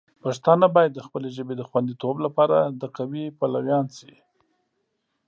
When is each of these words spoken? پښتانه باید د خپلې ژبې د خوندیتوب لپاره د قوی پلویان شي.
پښتانه 0.23 0.67
باید 0.75 0.91
د 0.95 0.99
خپلې 1.07 1.29
ژبې 1.37 1.53
د 1.57 1.61
خوندیتوب 1.69 2.15
لپاره 2.25 2.57
د 2.81 2.83
قوی 2.97 3.25
پلویان 3.39 3.85
شي. 3.97 4.13